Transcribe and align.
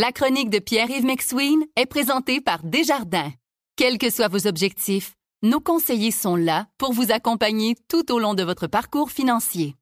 La 0.00 0.12
chronique 0.12 0.48
de 0.48 0.60
Pierre-Yves 0.60 1.04
McSween 1.04 1.58
est 1.74 1.86
présentée 1.86 2.40
par 2.40 2.60
Desjardins. 2.62 3.32
Quels 3.74 3.98
que 3.98 4.10
soient 4.10 4.28
vos 4.28 4.46
objectifs, 4.46 5.14
nos 5.42 5.58
conseillers 5.58 6.12
sont 6.12 6.36
là 6.36 6.66
pour 6.78 6.92
vous 6.92 7.10
accompagner 7.10 7.74
tout 7.88 8.12
au 8.12 8.20
long 8.20 8.34
de 8.34 8.44
votre 8.44 8.68
parcours 8.68 9.10
financier. 9.10 9.74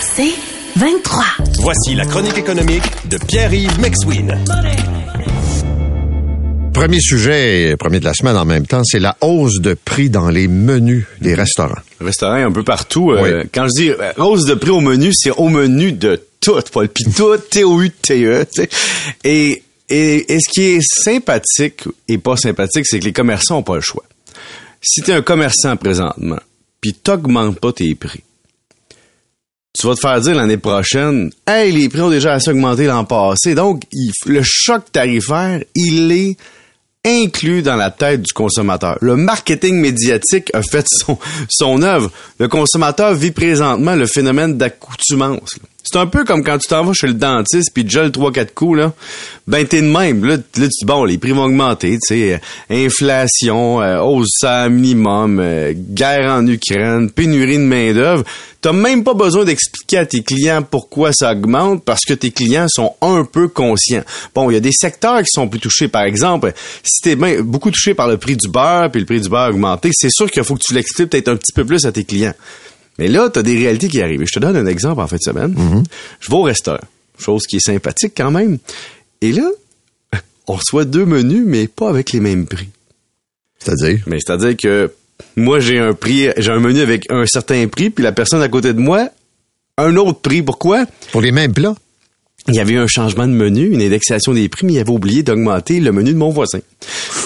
C'est 0.00 0.32
23. 0.76 1.24
Voici 1.58 1.94
la 1.94 2.06
chronique 2.06 2.38
économique 2.38 2.84
de 3.10 3.18
Pierre-Yves 3.18 3.78
McSween. 3.78 4.34
Premier 6.72 7.00
sujet, 7.00 7.76
premier 7.78 8.00
de 8.00 8.06
la 8.06 8.14
semaine 8.14 8.38
en 8.38 8.46
même 8.46 8.66
temps, 8.66 8.82
c'est 8.82 8.98
la 8.98 9.18
hausse 9.20 9.60
de 9.60 9.74
prix 9.74 10.08
dans 10.08 10.30
les 10.30 10.48
menus 10.48 11.04
des 11.20 11.34
restaurants. 11.34 11.82
Restaurants 12.00 12.46
un 12.46 12.52
peu 12.52 12.62
partout. 12.62 13.10
Euh, 13.10 13.44
quand 13.52 13.66
je 13.66 13.82
dis 13.82 13.90
euh, 13.90 14.12
hausse 14.16 14.46
de 14.46 14.54
prix 14.54 14.70
au 14.70 14.80
menu, 14.80 15.10
c'est 15.12 15.32
au 15.32 15.50
menu 15.50 15.92
de 15.92 16.22
tout, 16.40 16.60
Paul. 16.72 16.88
Puis 16.88 17.04
tout, 17.04 17.36
T-O-U-T-E. 17.36 18.46
Et, 19.24 19.62
et, 19.88 20.32
et 20.32 20.38
ce 20.40 20.50
qui 20.50 20.62
est 20.62 20.80
sympathique 20.80 21.84
et 22.08 22.18
pas 22.18 22.36
sympathique, 22.36 22.86
c'est 22.86 22.98
que 22.98 23.04
les 23.04 23.12
commerçants 23.12 23.58
ont 23.58 23.62
pas 23.62 23.76
le 23.76 23.80
choix. 23.80 24.04
Si 24.80 25.02
tu 25.02 25.10
es 25.10 25.14
un 25.14 25.22
commerçant 25.22 25.76
présentement, 25.76 26.40
puis 26.80 26.94
t'augmentes 26.94 27.60
pas 27.60 27.72
tes 27.72 27.94
prix, 27.94 28.22
tu 29.78 29.86
vas 29.86 29.94
te 29.94 30.00
faire 30.00 30.20
dire 30.20 30.34
l'année 30.34 30.56
prochaine, 30.56 31.30
hey, 31.46 31.70
les 31.72 31.88
prix 31.88 32.00
ont 32.00 32.10
déjà 32.10 32.34
assez 32.34 32.50
augmenté 32.50 32.86
l'an 32.86 33.04
passé. 33.04 33.54
Donc, 33.54 33.82
le 34.26 34.40
choc 34.42 34.90
tarifaire, 34.90 35.62
il 35.74 36.10
est 36.10 36.36
inclus 37.04 37.62
dans 37.62 37.76
la 37.76 37.90
tête 37.90 38.22
du 38.22 38.32
consommateur. 38.32 38.98
Le 39.00 39.16
marketing 39.16 39.76
médiatique 39.76 40.50
a 40.54 40.62
fait 40.62 40.84
son, 40.88 41.18
son 41.48 41.82
œuvre. 41.82 42.10
Le 42.38 42.48
consommateur 42.48 43.14
vit 43.14 43.30
présentement 43.30 43.94
le 43.94 44.06
phénomène 44.06 44.58
d'accoutumance. 44.58 45.56
C'est 45.82 45.98
un 45.98 46.06
peu 46.06 46.24
comme 46.24 46.44
quand 46.44 46.58
tu 46.58 46.68
t'en 46.68 46.84
vas 46.84 46.92
chez 46.92 47.06
le 47.06 47.14
dentiste 47.14 47.70
puis 47.72 47.84
déjà 47.84 48.02
le 48.02 48.10
3-4 48.10 48.52
coups, 48.54 48.78
là. 48.78 48.92
Ben, 49.46 49.66
t'es 49.66 49.82
de 49.82 49.86
même. 49.86 50.24
Là, 50.24 50.36
là, 50.36 50.42
tu 50.54 50.68
dis, 50.68 50.84
bon, 50.84 51.04
les 51.04 51.18
prix 51.18 51.32
vont 51.32 51.44
augmenter, 51.44 51.98
tu 51.98 52.14
sais. 52.14 52.34
Euh, 52.34 52.86
inflation, 52.86 53.82
euh, 53.82 54.00
hausse 54.00 54.44
à 54.44 54.68
minimum, 54.68 55.40
euh, 55.40 55.72
guerre 55.74 56.32
en 56.32 56.46
Ukraine, 56.46 57.10
pénurie 57.10 57.58
de 57.58 57.62
main-d'œuvre. 57.62 58.24
T'as 58.60 58.72
même 58.72 59.04
pas 59.04 59.14
besoin 59.14 59.44
d'expliquer 59.44 59.98
à 59.98 60.06
tes 60.06 60.22
clients 60.22 60.62
pourquoi 60.62 61.12
ça 61.14 61.32
augmente 61.32 61.82
parce 61.82 62.04
que 62.04 62.12
tes 62.12 62.30
clients 62.30 62.66
sont 62.68 62.94
un 63.00 63.24
peu 63.24 63.48
conscients. 63.48 64.04
Bon, 64.34 64.50
il 64.50 64.54
y 64.54 64.56
a 64.56 64.60
des 64.60 64.72
secteurs 64.72 65.20
qui 65.20 65.30
sont 65.32 65.48
plus 65.48 65.60
touchés. 65.60 65.88
Par 65.88 66.02
exemple, 66.02 66.52
si 66.84 67.00
t'es 67.02 67.16
ben, 67.16 67.40
beaucoup 67.40 67.70
touché 67.70 67.94
par 67.94 68.06
le 68.06 68.18
prix 68.18 68.36
du 68.36 68.48
beurre 68.48 68.90
puis 68.90 69.00
le 69.00 69.06
prix 69.06 69.20
du 69.20 69.30
beurre 69.30 69.48
augmenté, 69.50 69.90
c'est 69.94 70.10
sûr 70.10 70.30
qu'il 70.30 70.44
faut 70.44 70.56
que 70.56 70.62
tu 70.62 70.74
l'expliques 70.74 71.08
peut-être 71.08 71.28
un 71.28 71.36
petit 71.36 71.52
peu 71.54 71.64
plus 71.64 71.86
à 71.86 71.92
tes 71.92 72.04
clients. 72.04 72.34
Mais 73.00 73.08
là, 73.08 73.30
tu 73.30 73.38
as 73.38 73.42
des 73.42 73.56
réalités 73.56 73.88
qui 73.88 74.02
arrivent. 74.02 74.22
Je 74.26 74.32
te 74.32 74.38
donne 74.38 74.56
un 74.56 74.66
exemple 74.66 75.00
en 75.00 75.06
fin 75.06 75.16
de 75.16 75.22
semaine. 75.22 75.54
Mhm. 75.56 75.82
Je 76.20 76.30
vais 76.30 76.36
au 76.36 76.42
restaurant, 76.42 76.84
chose 77.18 77.46
qui 77.46 77.56
est 77.56 77.64
sympathique 77.64 78.12
quand 78.14 78.30
même. 78.30 78.58
Et 79.22 79.32
là, 79.32 79.48
on 80.46 80.52
reçoit 80.52 80.84
deux 80.84 81.06
menus, 81.06 81.44
mais 81.46 81.66
pas 81.66 81.88
avec 81.88 82.12
les 82.12 82.20
mêmes 82.20 82.46
prix. 82.46 82.68
C'est-à-dire? 83.58 84.00
Mais 84.06 84.18
c'est-à-dire 84.20 84.54
que 84.54 84.92
moi, 85.34 85.60
j'ai 85.60 85.78
un 85.78 85.94
prix, 85.94 86.28
j'ai 86.36 86.50
un 86.50 86.60
menu 86.60 86.80
avec 86.80 87.10
un 87.10 87.24
certain 87.24 87.66
prix, 87.68 87.88
puis 87.88 88.04
la 88.04 88.12
personne 88.12 88.42
à 88.42 88.48
côté 88.48 88.74
de 88.74 88.80
moi, 88.80 89.08
un 89.78 89.96
autre 89.96 90.20
prix. 90.20 90.42
Pourquoi? 90.42 90.84
Pour 91.10 91.22
les 91.22 91.32
mêmes 91.32 91.54
plats? 91.54 91.76
Il 92.48 92.54
y 92.54 92.60
avait 92.60 92.74
eu 92.74 92.78
un 92.78 92.86
changement 92.86 93.26
de 93.26 93.32
menu, 93.32 93.72
une 93.72 93.80
indexation 93.80 94.34
des 94.34 94.50
prix, 94.50 94.66
mais 94.66 94.74
il 94.74 94.78
avait 94.78 94.90
oublié 94.90 95.22
d'augmenter 95.22 95.80
le 95.80 95.92
menu 95.92 96.12
de 96.12 96.18
mon 96.18 96.30
voisin. 96.30 96.60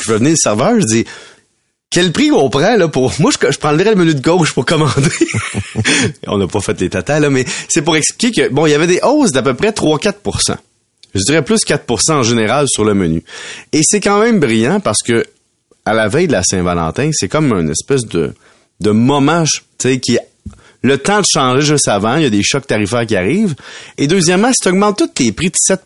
Je 0.02 0.12
venais 0.12 0.30
le 0.30 0.36
serveur, 0.36 0.80
je 0.80 0.86
dis, 0.86 1.04
quel 1.94 2.10
prix 2.10 2.32
on 2.32 2.50
prend 2.50 2.76
là 2.76 2.88
pour 2.88 3.12
moi 3.20 3.30
je, 3.30 3.52
je 3.52 3.58
prendrais 3.58 3.90
le 3.90 3.94
menu 3.94 4.14
de 4.14 4.20
gauche 4.20 4.52
pour 4.52 4.66
commander. 4.66 5.08
on 6.26 6.38
n'a 6.38 6.48
pas 6.48 6.60
fait 6.60 6.78
les 6.80 6.90
tatas 6.90 7.20
là 7.20 7.30
mais 7.30 7.44
c'est 7.68 7.82
pour 7.82 7.96
expliquer 7.96 8.48
que 8.48 8.52
bon, 8.52 8.66
il 8.66 8.70
y 8.70 8.74
avait 8.74 8.88
des 8.88 8.98
hausses 9.04 9.30
d'à 9.30 9.42
peu 9.42 9.54
près 9.54 9.70
3 9.70 9.98
4% 9.98 10.56
Je 11.14 11.22
dirais 11.22 11.42
plus 11.42 11.64
4% 11.64 12.12
en 12.12 12.22
général 12.24 12.66
sur 12.68 12.84
le 12.84 12.94
menu. 12.94 13.22
Et 13.72 13.80
c'est 13.84 14.00
quand 14.00 14.20
même 14.20 14.40
brillant 14.40 14.80
parce 14.80 15.02
que 15.02 15.24
à 15.84 15.94
la 15.94 16.08
veille 16.08 16.26
de 16.26 16.32
la 16.32 16.42
Saint-Valentin, 16.42 17.10
c'est 17.12 17.28
comme 17.28 17.52
une 17.52 17.70
espèce 17.70 18.06
de 18.06 18.34
de 18.80 18.90
moment, 18.90 19.44
tu 19.44 19.60
sais 19.78 20.00
qui 20.00 20.18
le 20.82 20.98
temps 20.98 21.20
de 21.20 21.26
changer 21.26 21.62
juste 21.62 21.88
avant, 21.88 22.16
il 22.16 22.24
y 22.24 22.26
a 22.26 22.30
des 22.30 22.42
chocs 22.42 22.66
tarifaires 22.66 23.06
qui 23.06 23.16
arrivent. 23.16 23.54
Et 23.96 24.06
deuxièmement, 24.06 24.52
si 24.52 24.60
tu 24.60 24.68
augmentes 24.68 24.98
tous 24.98 25.06
tes 25.06 25.32
prix 25.32 25.48
de 25.48 25.56
7 25.56 25.80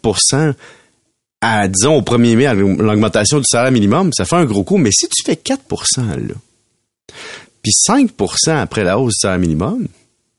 à, 1.41 1.69
disons, 1.69 1.97
au 1.97 2.03
1er 2.03 2.37
mai, 2.37 2.55
l'augmentation 2.55 3.39
du 3.39 3.45
salaire 3.49 3.71
minimum, 3.71 4.11
ça 4.13 4.25
fait 4.25 4.37
un 4.37 4.45
gros 4.45 4.65
coup. 4.65 4.77
Mais 4.77 4.91
si 4.93 5.09
tu 5.09 5.23
fais 5.25 5.35
4% 5.35 5.59
là, 5.99 6.35
puis 7.63 7.73
5% 7.73 8.57
après 8.57 8.85
la 8.85 8.99
hausse 8.99 9.15
du 9.15 9.21
salaire 9.21 9.39
minimum, 9.39 9.87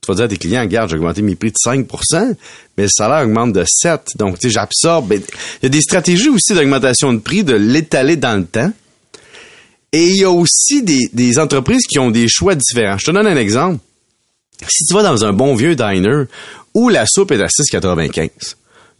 tu 0.01 0.07
vas 0.07 0.15
dire 0.15 0.25
à 0.25 0.27
tes 0.27 0.37
clients, 0.37 0.61
regarde, 0.61 0.89
j'ai 0.89 0.95
augmenté 0.95 1.21
mes 1.21 1.35
prix 1.35 1.51
de 1.51 1.57
5% 1.57 2.35
mais 2.77 2.83
le 2.83 2.89
salaire 2.89 3.25
augmente 3.25 3.51
de 3.51 3.65
7 3.67 4.11
Donc, 4.17 4.39
tu 4.39 4.47
sais, 4.47 4.53
j'absorbe. 4.53 5.09
Ben, 5.09 5.21
il 5.61 5.63
y 5.63 5.65
a 5.65 5.69
des 5.69 5.81
stratégies 5.81 6.29
aussi 6.29 6.53
d'augmentation 6.53 7.11
de 7.11 7.19
prix, 7.19 7.43
de 7.43 7.53
l'étaler 7.53 8.15
dans 8.15 8.37
le 8.37 8.45
temps. 8.45 8.71
Et 9.91 10.07
il 10.07 10.17
y 10.17 10.23
a 10.23 10.31
aussi 10.31 10.83
des, 10.83 11.09
des 11.11 11.39
entreprises 11.39 11.85
qui 11.87 11.99
ont 11.99 12.11
des 12.11 12.27
choix 12.29 12.55
différents. 12.55 12.97
Je 12.97 13.07
te 13.07 13.11
donne 13.11 13.27
un 13.27 13.35
exemple. 13.35 13.79
Si 14.67 14.85
tu 14.85 14.93
vas 14.93 15.03
dans 15.03 15.25
un 15.25 15.33
bon 15.33 15.55
vieux 15.55 15.75
diner 15.75 16.25
où 16.73 16.89
la 16.89 17.05
soupe 17.05 17.31
est 17.31 17.41
à 17.41 17.47
6,95, 17.47 18.29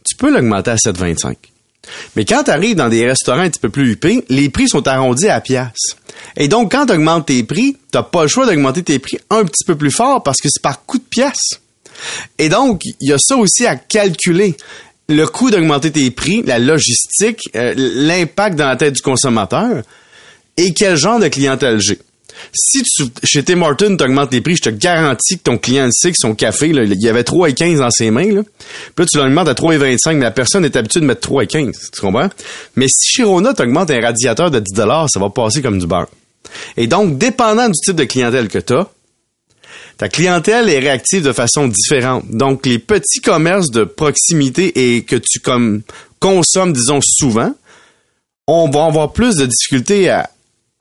tu 0.04 0.16
peux 0.16 0.30
l'augmenter 0.30 0.72
à 0.72 0.76
7,25. 0.76 1.36
Mais 2.14 2.24
quand 2.24 2.44
tu 2.44 2.50
arrives 2.50 2.76
dans 2.76 2.88
des 2.88 3.06
restaurants 3.06 3.40
un 3.40 3.50
petit 3.50 3.60
peu 3.60 3.70
plus 3.70 3.92
huppés, 3.92 4.24
les 4.28 4.48
prix 4.48 4.68
sont 4.68 4.86
arrondis 4.86 5.28
à 5.28 5.40
pièce. 5.40 5.96
Et 6.36 6.48
donc, 6.48 6.72
quand 6.72 6.86
tu 6.86 6.92
augmentes 6.92 7.26
tes 7.26 7.42
prix, 7.42 7.76
t'as 7.90 8.02
pas 8.02 8.22
le 8.22 8.28
choix 8.28 8.46
d'augmenter 8.46 8.82
tes 8.82 8.98
prix 8.98 9.18
un 9.30 9.44
petit 9.44 9.64
peu 9.64 9.76
plus 9.76 9.90
fort 9.90 10.22
parce 10.22 10.38
que 10.38 10.48
c'est 10.50 10.62
par 10.62 10.84
coût 10.84 10.98
de 10.98 11.04
pièce. 11.04 11.60
Et 12.38 12.48
donc, 12.48 12.82
il 12.84 13.08
y 13.08 13.12
a 13.12 13.18
ça 13.18 13.36
aussi 13.36 13.66
à 13.66 13.76
calculer. 13.76 14.56
Le 15.08 15.26
coût 15.26 15.50
d'augmenter 15.50 15.90
tes 15.90 16.10
prix, 16.10 16.42
la 16.44 16.58
logistique, 16.58 17.40
euh, 17.56 17.74
l'impact 17.76 18.56
dans 18.56 18.68
la 18.68 18.76
tête 18.76 18.94
du 18.94 19.02
consommateur 19.02 19.82
et 20.56 20.72
quel 20.72 20.96
genre 20.96 21.18
de 21.18 21.28
clientèle 21.28 21.80
j'ai. 21.80 21.98
Si 22.52 22.82
tu, 22.82 23.04
chez 23.24 23.42
Tim 23.42 23.62
tu 23.76 23.84
augmentes 23.84 24.32
les 24.32 24.40
prix, 24.40 24.56
je 24.56 24.62
te 24.62 24.70
garantis 24.70 25.38
que 25.38 25.42
ton 25.42 25.58
client 25.58 25.88
sait 25.90 26.10
que 26.10 26.16
son 26.18 26.34
café, 26.34 26.68
il 26.68 27.00
y 27.00 27.08
avait 27.08 27.22
3,15 27.22 27.78
dans 27.78 27.90
ses 27.90 28.10
mains. 28.10 28.32
Là. 28.32 28.42
Puis 28.94 29.04
là, 29.04 29.06
tu 29.10 29.18
l'augmentes 29.18 29.48
à 29.48 29.54
3,25, 29.54 30.14
mais 30.14 30.24
la 30.24 30.30
personne 30.30 30.64
est 30.64 30.76
habituée 30.76 31.00
de 31.00 31.06
mettre 31.06 31.28
3,15. 31.28 31.72
Tu 31.92 32.00
comprends? 32.00 32.30
Mais 32.76 32.86
si 32.88 33.16
chez 33.16 33.22
Rona, 33.22 33.54
tu 33.54 33.62
augmentes 33.62 33.90
un 33.90 34.00
radiateur 34.00 34.50
de 34.50 34.58
10 34.58 34.74
ça 34.76 35.20
va 35.20 35.30
passer 35.30 35.62
comme 35.62 35.78
du 35.78 35.86
beurre. 35.86 36.08
Et 36.76 36.86
donc, 36.86 37.18
dépendant 37.18 37.68
du 37.68 37.78
type 37.84 37.96
de 37.96 38.04
clientèle 38.04 38.48
que 38.48 38.58
tu 38.58 38.72
as, 38.72 38.88
ta 39.98 40.08
clientèle 40.08 40.68
est 40.70 40.78
réactive 40.78 41.22
de 41.22 41.32
façon 41.32 41.68
différente. 41.68 42.24
Donc, 42.30 42.64
les 42.64 42.78
petits 42.78 43.20
commerces 43.20 43.70
de 43.70 43.84
proximité 43.84 44.96
et 44.96 45.02
que 45.02 45.16
tu 45.16 45.40
consommes, 46.18 46.72
disons, 46.72 47.00
souvent, 47.02 47.54
on 48.46 48.68
va 48.70 48.86
avoir 48.86 49.12
plus 49.12 49.36
de 49.36 49.46
difficultés 49.46 50.08
à, 50.08 50.30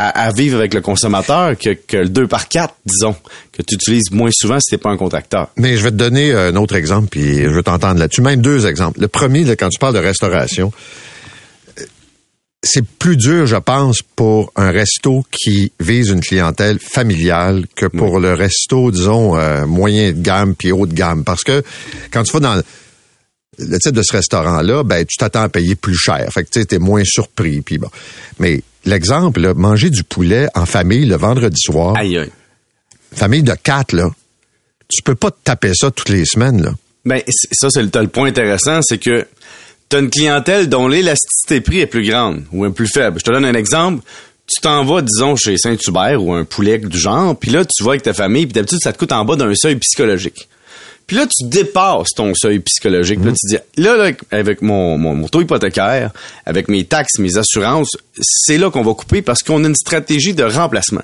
à, 0.01 0.31
vivre 0.31 0.57
avec 0.57 0.73
le 0.73 0.79
consommateur 0.79 1.57
que, 1.57 1.71
que 1.71 1.97
le 1.97 2.07
2 2.07 2.27
par 2.27 2.47
4, 2.47 2.73
disons, 2.85 3.15
que 3.51 3.61
tu 3.61 3.75
utilises 3.75 4.11
moins 4.11 4.29
souvent 4.31 4.57
si 4.61 4.71
t'es 4.71 4.77
pas 4.77 4.91
un 4.91 4.97
contracteur. 4.97 5.49
Mais 5.57 5.75
je 5.75 5.83
vais 5.83 5.91
te 5.91 5.97
donner 5.97 6.31
un 6.31 6.55
autre 6.55 6.75
exemple, 6.75 7.09
puis 7.11 7.43
je 7.43 7.49
veux 7.49 7.63
t'entendre 7.63 7.99
là-dessus. 7.99 8.21
Même 8.21 8.41
deux 8.41 8.65
exemples. 8.65 9.01
Le 9.01 9.09
premier, 9.09 9.43
là, 9.43 9.57
quand 9.57 9.67
tu 9.67 9.77
parles 9.77 9.95
de 9.95 9.99
restauration, 9.99 10.71
euh, 11.77 11.83
c'est 12.63 12.85
plus 12.85 13.17
dur, 13.17 13.45
je 13.45 13.57
pense, 13.57 14.01
pour 14.15 14.53
un 14.55 14.71
resto 14.71 15.25
qui 15.31 15.73
vise 15.81 16.11
une 16.11 16.21
clientèle 16.21 16.79
familiale 16.79 17.65
que 17.75 17.85
pour 17.85 18.21
le 18.21 18.33
resto, 18.33 18.91
disons, 18.91 19.37
euh, 19.37 19.65
moyen 19.65 20.13
de 20.13 20.21
gamme 20.21 20.55
puis 20.55 20.71
haut 20.71 20.85
de 20.85 20.93
gamme. 20.93 21.25
Parce 21.25 21.43
que 21.43 21.61
quand 22.11 22.23
tu 22.23 22.31
vas 22.31 22.39
dans 22.39 22.61
le 23.57 23.79
type 23.79 23.91
de 23.91 24.01
ce 24.01 24.13
restaurant-là, 24.13 24.83
ben 24.83 25.05
tu 25.05 25.17
t'attends 25.17 25.41
à 25.41 25.49
payer 25.49 25.75
plus 25.75 25.97
cher. 25.97 26.25
Fait 26.33 26.45
que 26.45 26.49
tu 26.57 26.75
es 26.75 26.79
moins 26.79 27.03
surpris. 27.03 27.59
Puis 27.59 27.77
bon. 27.77 27.89
Mais 28.39 28.63
l'exemple, 28.85 29.53
manger 29.55 29.89
du 29.89 30.03
poulet 30.03 30.47
en 30.55 30.65
famille 30.65 31.05
le 31.05 31.15
vendredi 31.15 31.59
soir. 31.59 31.95
Aïe, 31.97 32.19
Famille 33.13 33.43
de 33.43 33.53
quatre, 33.53 33.93
là. 33.93 34.09
Tu 34.87 35.01
peux 35.03 35.15
pas 35.15 35.31
te 35.31 35.37
taper 35.43 35.73
ça 35.73 35.91
toutes 35.91 36.09
les 36.09 36.25
semaines, 36.25 36.61
là. 36.61 36.71
Ben, 37.05 37.21
ça, 37.51 37.69
c'est 37.69 37.81
le, 37.81 37.89
le 37.93 38.07
point 38.07 38.27
intéressant, 38.27 38.81
c'est 38.81 38.97
que 38.97 39.25
tu 39.89 39.95
as 39.95 39.99
une 39.99 40.09
clientèle 40.09 40.69
dont 40.69 40.87
l'élasticité 40.87 41.61
prix 41.61 41.79
est 41.79 41.87
plus 41.87 42.07
grande 42.07 42.43
ou 42.51 42.69
plus 42.69 42.87
faible. 42.87 43.19
Je 43.19 43.23
te 43.23 43.31
donne 43.31 43.45
un 43.45 43.53
exemple. 43.53 44.03
Tu 44.45 44.61
t'en 44.61 44.83
vas, 44.83 45.01
disons, 45.01 45.35
chez 45.35 45.57
Saint-Hubert 45.57 46.23
ou 46.23 46.33
un 46.33 46.43
poulet 46.43 46.79
du 46.79 46.97
genre, 46.97 47.37
puis 47.37 47.51
là, 47.51 47.63
tu 47.65 47.83
vas 47.83 47.91
avec 47.91 48.03
ta 48.03 48.13
famille, 48.13 48.45
puis 48.47 48.53
d'habitude, 48.53 48.79
ça 48.81 48.91
te 48.91 48.97
coûte 48.97 49.11
en 49.11 49.23
bas 49.23 49.35
d'un 49.35 49.53
seuil 49.53 49.75
psychologique. 49.75 50.48
Puis 51.09 51.17
là, 51.17 51.25
tu 51.25 51.47
dépasses 51.47 52.09
ton 52.15 52.35
seuil 52.35 52.59
psychologique. 52.59 53.17
Là, 53.25 53.31
tu 53.31 53.47
dis, 53.47 53.57
là, 53.81 54.11
avec 54.29 54.61
mon, 54.61 54.95
mon, 54.99 55.27
taux 55.27 55.41
hypothécaire, 55.41 56.11
avec 56.45 56.67
mes 56.67 56.83
taxes, 56.83 57.17
mes 57.17 57.35
assurances, 57.35 57.97
c'est 58.21 58.59
là 58.59 58.69
qu'on 58.69 58.83
va 58.83 58.93
couper 58.93 59.23
parce 59.23 59.41
qu'on 59.41 59.63
a 59.63 59.67
une 59.67 59.75
stratégie 59.75 60.35
de 60.35 60.43
remplacement. 60.43 61.01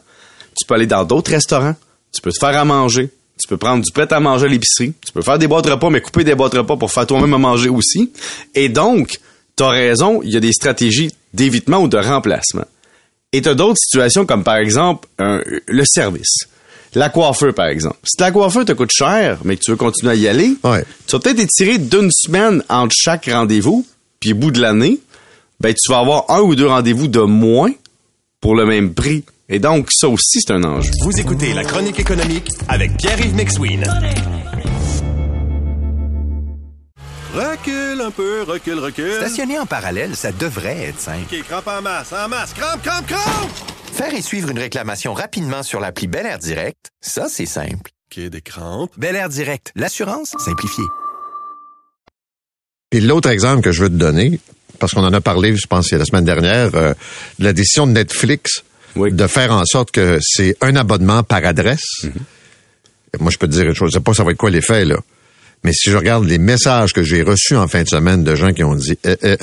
Tu 0.55 0.67
peux 0.67 0.75
aller 0.75 0.85
dans 0.85 1.05
d'autres 1.05 1.31
restaurants, 1.31 1.73
tu 2.13 2.21
peux 2.21 2.31
te 2.31 2.37
faire 2.37 2.55
à 2.55 2.63
manger, 2.63 3.09
tu 3.41 3.47
peux 3.47 3.57
prendre 3.57 3.83
du 3.83 3.91
prêt 3.91 4.05
à 4.13 4.19
manger 4.19 4.45
à 4.45 4.49
l'épicerie, 4.49 4.93
tu 5.03 5.11
peux 5.11 5.23
faire 5.23 5.39
des 5.39 5.47
boîtes 5.47 5.65
de 5.65 5.71
repas, 5.71 5.89
mais 5.89 6.01
couper 6.01 6.23
des 6.23 6.35
boîtes 6.35 6.53
de 6.53 6.59
repas 6.59 6.77
pour 6.77 6.91
faire 6.91 7.07
toi-même 7.07 7.33
à 7.33 7.39
manger 7.39 7.69
aussi. 7.69 8.11
Et 8.53 8.69
donc, 8.69 9.19
t'as 9.55 9.69
raison, 9.69 10.21
il 10.21 10.29
y 10.29 10.37
a 10.37 10.39
des 10.39 10.53
stratégies 10.53 11.15
d'évitement 11.33 11.79
ou 11.79 11.87
de 11.87 11.97
remplacement. 11.97 12.65
Et 13.33 13.41
t'as 13.41 13.55
d'autres 13.55 13.79
situations 13.79 14.27
comme 14.27 14.43
par 14.43 14.57
exemple 14.57 15.07
le 15.17 15.83
service 15.83 16.47
La 16.95 17.09
coiffeur, 17.09 17.53
par 17.53 17.67
exemple. 17.67 17.97
Si 18.03 18.15
la 18.21 18.31
coiffeur 18.31 18.63
te 18.65 18.71
coûte 18.71 18.91
cher, 18.91 19.39
mais 19.43 19.57
que 19.57 19.61
tu 19.63 19.71
veux 19.71 19.77
continuer 19.77 20.11
à 20.13 20.15
y 20.15 20.27
aller, 20.27 20.55
Ouais. 20.63 20.83
tu 21.07 21.15
vas 21.15 21.19
peut-être 21.19 21.39
étirer 21.39 21.77
d'une 21.77 22.09
semaine 22.11 22.63
entre 22.69 22.95
chaque 22.97 23.25
rendez-vous, 23.31 23.85
puis 24.19 24.31
au 24.33 24.35
bout 24.35 24.51
de 24.51 24.61
l'année, 24.61 24.99
ben 25.59 25.73
tu 25.73 25.91
vas 25.91 25.99
avoir 25.99 26.25
un 26.29 26.39
ou 26.39 26.55
deux 26.55 26.67
rendez-vous 26.67 27.07
de 27.07 27.19
moins 27.21 27.71
pour 28.41 28.55
le 28.55 28.65
même 28.65 28.93
prix. 28.93 29.23
Et 29.49 29.59
donc, 29.59 29.89
ça 29.91 30.07
aussi, 30.07 30.39
c'est 30.41 30.51
un 30.53 30.63
enjeu. 30.63 30.91
Vous 31.03 31.19
écoutez 31.19 31.53
La 31.53 31.63
Chronique 31.63 31.99
économique 31.99 32.47
avec 32.67 32.95
Pierre-Yves 32.97 33.35
McSween. 33.35 33.83
Recule 37.33 38.01
un 38.01 38.11
peu, 38.11 38.43
recule, 38.43 38.79
recule. 38.79 39.11
Stationner 39.19 39.59
en 39.59 39.65
parallèle, 39.65 40.15
ça 40.15 40.31
devrait 40.31 40.85
être 40.89 40.99
simple. 40.99 41.25
OK, 41.31 41.43
crampe 41.47 41.67
en 41.67 41.81
masse, 41.81 42.13
en 42.13 42.29
masse, 42.29 42.53
crampe, 42.53 42.81
crampe, 42.81 43.05
crampe! 43.07 43.74
Faire 43.95 44.13
et 44.13 44.21
suivre 44.21 44.49
une 44.49 44.59
réclamation 44.59 45.13
rapidement 45.13 45.63
sur 45.63 45.79
l'appli 45.79 46.07
Bel 46.07 46.25
Air 46.25 46.37
Direct, 46.39 46.89
ça, 47.01 47.27
c'est 47.29 47.45
simple. 47.45 47.91
OK, 48.11 48.19
des 48.29 48.41
crampes. 48.41 48.91
Bel 48.97 49.15
Air 49.15 49.29
Direct, 49.29 49.71
l'assurance 49.75 50.33
simplifiée. 50.37 50.83
Puis 52.89 52.99
l'autre 53.01 53.29
exemple 53.29 53.61
que 53.61 53.71
je 53.71 53.83
veux 53.83 53.89
te 53.89 53.93
donner, 53.95 54.39
parce 54.79 54.93
qu'on 54.93 55.03
en 55.03 55.13
a 55.13 55.21
parlé, 55.21 55.55
je 55.55 55.65
pense, 55.67 55.87
il 55.89 55.93
y 55.93 55.95
a 55.95 55.99
la 55.99 56.05
semaine 56.05 56.25
dernière, 56.25 56.75
euh, 56.75 56.93
de 57.39 57.43
la 57.45 57.53
décision 57.53 57.87
de 57.87 57.93
Netflix 57.93 58.63
Oui. 58.97 59.13
de 59.13 59.27
faire 59.27 59.51
en 59.53 59.63
sorte 59.65 59.91
que 59.91 60.19
c'est 60.21 60.57
un 60.61 60.75
abonnement 60.75 61.23
par 61.23 61.45
adresse. 61.45 62.03
Et 62.03 63.17
Moi, 63.19 63.31
je 63.31 63.37
peux 63.37 63.47
te 63.47 63.53
dire 63.53 63.63
une 63.65 63.73
chose, 63.75 63.91
je 63.91 63.97
sais 63.97 64.03
pas 64.03 64.13
ça 64.13 64.23
va 64.25 64.31
être 64.31 64.37
quoi 64.37 64.49
l'effet, 64.49 64.83
là. 64.85 64.97
Mais 65.63 65.71
si 65.73 65.89
je 65.89 65.95
regarde 65.97 66.25
les 66.25 66.37
messages 66.37 66.93
que 66.93 67.01
j'ai 67.01 67.23
reçus 67.23 67.55
en 67.55 67.67
fin 67.67 67.81
de 67.81 67.87
semaine 67.87 68.23
de 68.23 68.35
gens 68.35 68.51
qui 68.53 68.63
ont 68.63 68.75
dit 68.75 68.99
Eh, 69.03 69.15
eh, 69.23 69.37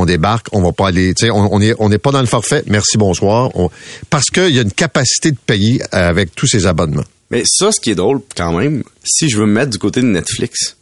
on 0.00 0.04
débarque, 0.06 0.46
on 0.52 0.62
va 0.62 0.72
pas 0.72 0.88
aller, 0.88 1.14
tu 1.14 1.26
sais, 1.26 1.30
on 1.30 1.52
on 1.54 1.60
est 1.60 1.74
on 1.78 1.88
n'est 1.88 1.98
pas 1.98 2.10
dans 2.10 2.20
le 2.20 2.26
forfait, 2.26 2.62
merci, 2.66 2.96
bonsoir. 2.98 3.50
On- 3.54 3.70
parce 4.10 4.26
qu'il 4.30 4.50
y 4.54 4.58
a 4.58 4.62
une 4.62 4.72
capacité 4.72 5.30
de 5.30 5.36
payer 5.46 5.82
avec 5.92 6.34
tous 6.34 6.46
ces 6.46 6.66
abonnements. 6.66 7.04
Mais 7.30 7.42
ça, 7.46 7.72
ce 7.72 7.80
qui 7.80 7.90
est 7.90 7.94
drôle 7.94 8.20
quand 8.36 8.52
même, 8.58 8.82
si 9.04 9.28
je 9.30 9.38
veux 9.38 9.46
me 9.46 9.52
mettre 9.52 9.70
du 9.70 9.78
côté 9.78 10.00
de 10.02 10.06
Netflix, 10.06 10.76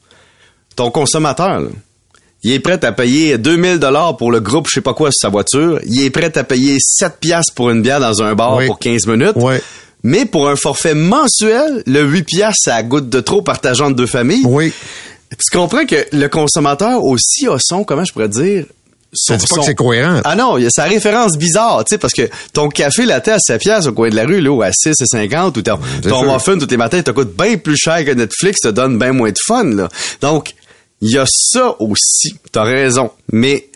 ton 0.77 0.91
consommateur, 0.91 1.61
là, 1.61 1.69
il 2.43 2.53
est 2.53 2.61
prêt 2.61 2.83
à 2.85 2.93
payer 2.93 3.37
2000 3.39 3.79
dollars 3.79 4.17
pour 4.17 4.33
le 4.33 4.41
groupe, 4.41 4.67
je 4.69 4.75
sais 4.77 4.81
pas 4.81 4.95
quoi, 4.95 5.11
sur 5.13 5.21
sa 5.21 5.29
voiture. 5.29 5.79
Il 5.85 6.03
est 6.03 6.11
prêt 6.11 6.37
à 6.39 6.43
payer 6.45 6.77
7 6.81 7.19
piastres 7.21 7.53
pour 7.55 7.71
une 7.71 7.83
bière 7.83 8.01
dans 8.01 8.23
un 8.23 8.35
bar 8.35 8.57
Oui. 8.57 8.67
pour 8.67 8.79
15 8.79 9.07
minutes. 9.07 9.37
Mais 10.03 10.25
pour 10.25 10.49
un 10.49 10.57
forfait 10.57 10.95
mensuel, 10.95 11.83
le 11.87 12.01
8 12.03 12.23
piastres, 12.23 12.63
ça 12.65 12.83
goûte 12.83 13.11
de 13.11 13.21
trop 13.21 13.43
partageant 13.43 13.91
de 13.91 13.97
deux 13.97 14.07
familles. 14.07 14.45
Oui. 14.47 14.73
Tu 15.31 15.57
comprends 15.57 15.85
que 15.85 16.07
le 16.13 16.27
consommateur 16.29 17.05
aussi 17.05 17.47
a 17.47 17.59
son, 17.61 17.85
comment 17.85 18.05
je 18.05 18.13
pourrais 18.15 18.29
dire, 18.31 18.65
son, 19.13 19.33
Ça 19.35 19.37
dit 19.39 19.47
pas 19.47 19.55
son- 19.55 19.61
que 19.61 19.67
c'est 19.67 19.75
cohérent. 19.75 20.21
Ah 20.25 20.37
non, 20.37 20.57
il 20.59 20.65
y 20.65 20.67
a 20.67 20.71
sa 20.71 20.85
référence 20.85 21.37
bizarre, 21.37 21.85
tu 21.85 21.95
sais, 21.95 21.99
parce 21.99 22.13
que 22.13 22.29
ton 22.53 22.69
café 22.69 23.05
latte 23.07 23.29
à 23.29 23.39
7 23.39 23.61
piastres 23.61 23.91
au 23.91 23.93
coin 23.93 24.09
de 24.11 24.17
la 24.17 24.25
rue, 24.25 24.41
là, 24.41 24.51
ou 24.51 24.63
à 24.63 24.71
6 24.73 24.91
et 25.01 25.07
50, 25.07 25.57
ou 25.57 25.63
ton, 25.63 25.79
ton 26.03 26.33
muffin 26.33 26.57
tous 26.59 26.69
les 26.71 26.77
matins 26.77 27.03
te 27.03 27.11
coûte 27.11 27.35
bien 27.37 27.57
plus 27.57 27.77
cher 27.77 28.05
que 28.05 28.11
Netflix, 28.13 28.61
te 28.61 28.69
donne 28.69 28.99
bien 28.99 29.13
moins 29.13 29.31
de 29.31 29.39
fun, 29.47 29.65
là. 29.65 29.89
Donc, 30.21 30.55
il 31.01 31.11
y 31.11 31.19
a 31.19 31.25
ça 31.27 31.75
aussi. 31.81 32.35
T'as 32.53 32.63
raison. 32.65 33.11
Mais, 33.33 33.69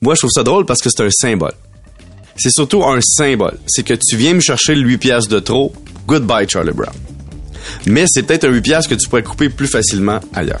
moi, 0.00 0.14
je 0.14 0.20
trouve 0.20 0.30
ça 0.30 0.42
drôle 0.44 0.64
parce 0.66 0.80
que 0.80 0.90
c'est 0.90 1.02
un 1.02 1.10
symbole. 1.10 1.54
C'est 2.36 2.52
surtout 2.52 2.84
un 2.84 3.00
symbole. 3.00 3.58
C'est 3.66 3.82
que 3.82 3.94
tu 3.94 4.16
viens 4.16 4.34
me 4.34 4.40
chercher 4.40 4.74
le 4.76 4.82
8 4.82 4.98
piastres 4.98 5.30
de 5.30 5.40
trop. 5.40 5.72
Goodbye, 6.06 6.46
Charlie 6.48 6.70
Brown. 6.72 6.92
Mais 7.86 8.04
c'est 8.06 8.22
peut-être 8.22 8.44
un 8.44 8.50
8 8.50 8.60
piastres 8.62 8.90
que 8.90 8.94
tu 8.94 9.08
pourrais 9.08 9.24
couper 9.24 9.48
plus 9.48 9.66
facilement 9.66 10.20
ailleurs. 10.34 10.60